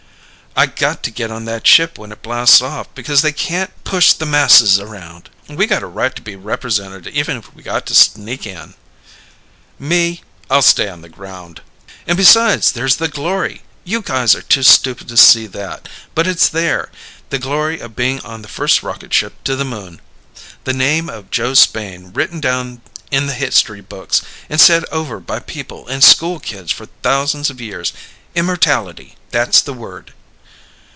"I 0.53 0.65
got 0.65 1.01
to 1.03 1.11
get 1.11 1.31
on 1.31 1.45
that 1.45 1.65
ship 1.65 1.97
when 1.97 2.11
it 2.11 2.21
blasts 2.21 2.61
off 2.61 2.87
because 2.93 3.21
they 3.21 3.31
can't 3.31 3.71
push 3.85 4.11
the 4.11 4.25
masses 4.25 4.81
around! 4.81 5.29
We 5.47 5.65
got 5.65 5.81
a 5.81 5.87
right 5.87 6.13
to 6.13 6.21
be 6.21 6.35
represented 6.35 7.07
even 7.07 7.37
if 7.37 7.53
we 7.55 7.63
got 7.63 7.85
to 7.85 7.95
sneak 7.95 8.45
in!" 8.45 8.73
"Me 9.79 10.19
I'll 10.49 10.61
stay 10.61 10.89
on 10.89 11.03
the 11.03 11.07
ground." 11.09 11.61
"And 12.05 12.17
besides 12.17 12.73
there's 12.73 12.97
the 12.97 13.07
glory! 13.07 13.61
You 13.85 14.01
guys 14.01 14.35
are 14.35 14.41
too 14.41 14.61
stupid 14.61 15.07
to 15.07 15.15
see 15.15 15.47
that 15.47 15.87
but 16.13 16.27
it's 16.27 16.49
there. 16.49 16.91
The 17.29 17.39
glory 17.39 17.79
of 17.79 17.95
being 17.95 18.19
on 18.19 18.41
the 18.41 18.49
first 18.49 18.83
rocket 18.83 19.13
ship 19.13 19.41
to 19.45 19.55
the 19.55 19.63
Moon. 19.63 20.01
The 20.65 20.73
name 20.73 21.07
of 21.09 21.31
Joe 21.31 21.53
Spain 21.53 22.11
written 22.13 22.41
down 22.41 22.81
in 23.09 23.27
the 23.27 23.33
history 23.35 23.81
books 23.81 24.21
and 24.49 24.59
said 24.59 24.83
over 24.91 25.21
by 25.21 25.39
people 25.39 25.87
and 25.87 26.03
school 26.03 26.41
kids 26.41 26.73
for 26.73 26.87
thousands 27.01 27.49
of 27.49 27.61
years! 27.61 27.93
Immortality! 28.35 29.15
That's 29.31 29.61
the 29.61 29.73
word!" 29.73 30.11